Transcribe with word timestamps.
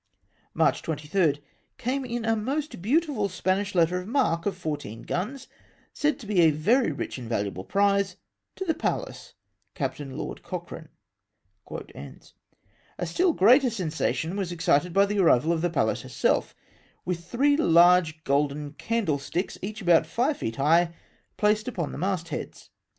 "March 0.55 0.81
23.— 0.81 1.43
Came 1.77 2.03
in 2.03 2.25
a 2.25 2.35
most 2.35 2.81
beautiful 2.81 3.29
Spanish 3.29 3.75
letter 3.75 3.99
of 4.01 4.07
marque 4.07 4.47
of 4.47 4.57
fourteen 4.57 5.03
guns, 5.03 5.47
said 5.93 6.17
to 6.17 6.25
be 6.25 6.41
a 6.41 6.49
very 6.49 6.91
rich 6.91 7.19
and 7.19 7.29
valu 7.29 7.45
able 7.45 7.63
prize 7.63 8.15
to 8.55 8.65
the 8.65 8.73
Pallas, 8.73 9.35
Captain 9.75 10.17
Lord 10.17 10.41
Cochrane." 10.41 10.89
AKRIVAL 11.67 11.81
OF 11.81 11.87
THE 11.89 11.93
PALLAS. 11.93 12.33
175 12.97 12.97
A 12.97 13.05
still 13.05 13.33
greater 13.33 13.69
sensation 13.69 14.35
was 14.35 14.51
excited 14.51 14.91
by 14.91 15.05
the 15.05 15.19
arrival 15.19 15.53
of 15.53 15.61
the 15.61 15.69
Pallas 15.69 16.01
herself, 16.01 16.55
with 17.05 17.23
three 17.23 17.55
large 17.55 18.23
golden 18.23 18.73
candle 18.73 19.19
sticks, 19.19 19.59
each 19.61 19.83
about 19.83 20.07
five 20.07 20.37
feet 20.37 20.55
high, 20.55 20.95
placed 21.37 21.67
upon 21.67 21.91
the 21.91 21.99
mast 21.99 22.29
heads. 22.29 22.71